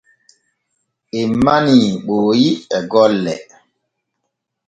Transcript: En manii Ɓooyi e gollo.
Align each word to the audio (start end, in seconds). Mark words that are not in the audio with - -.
En 1.19 1.29
manii 1.45 1.87
Ɓooyi 2.05 2.49
e 2.75 2.77
gollo. 2.91 3.35